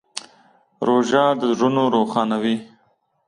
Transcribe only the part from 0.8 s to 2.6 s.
روژه د زړونو روښانوي.